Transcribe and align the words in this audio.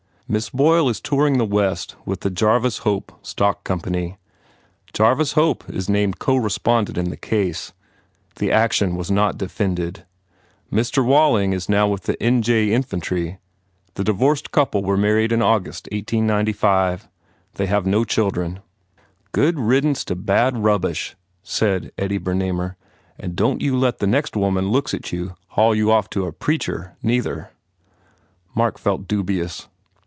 Miss 0.27 0.49
Boyle 0.49 0.87
is 0.87 1.01
touring 1.01 1.39
the 1.39 1.45
West 1.45 1.97
with 2.05 2.21
the 2.21 2.29
Jarvis 2.29 2.77
Hope 2.85 3.11
Stock 3.21 3.65
Company. 3.65 4.17
Jar 4.93 5.13
vis 5.13 5.33
Hope 5.33 5.69
is 5.69 5.89
named 5.89 6.13
as 6.15 6.19
co 6.19 6.37
respondent 6.37 6.97
in 6.97 7.09
the 7.09 7.17
case. 7.17 7.73
The 8.37 8.49
action 8.49 8.95
was 8.95 9.11
not 9.11 9.37
defended. 9.37 10.05
Mr. 10.71 11.03
Walling 11.03 11.51
is 11.51 11.67
now 11.67 11.85
with 11.89 12.03
the 12.03 12.15
th 12.15 12.25
N. 12.25 12.41
J. 12.43 12.71
Infantry. 12.71 13.39
The 13.95 14.05
divorced 14.05 14.51
couple 14.51 14.81
were 14.83 14.95
married 14.95 15.33
in 15.33 15.41
August, 15.41 15.89
1895. 15.91 17.09
They 17.55 17.65
have 17.65 17.85
no 17.85 18.05
children. 18.05 18.61
* 18.95 19.01
"Good 19.33 19.59
riddance 19.59 20.05
to 20.05 20.15
bad 20.15 20.55
rubbish," 20.55 21.17
said 21.43 21.91
Eddie 21.97 22.17
Bernamer, 22.19 22.75
"and 23.19 23.35
don 23.35 23.59
t 23.59 23.65
you 23.65 23.77
let 23.77 23.99
the 23.99 24.07
next 24.07 24.37
woman 24.37 24.69
looks 24.69 24.93
at 24.93 25.11
you 25.11 25.35
haul 25.57 25.75
you 25.75 25.91
off 25.91 26.09
to 26.11 26.25
a 26.25 26.31
preacher, 26.31 26.95
neither." 27.03 27.49
Mark 28.55 28.79
felt 28.79 29.09
dubious. 29.09 29.67